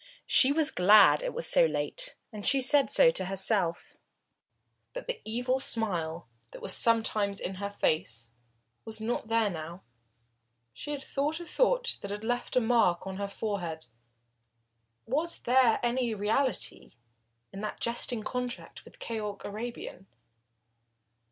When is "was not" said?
8.83-9.27